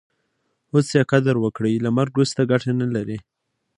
[0.73, 1.73] اوس ئې قدر وکړئ!
[1.85, 3.17] له مرګ وروسته ګټه نه لري.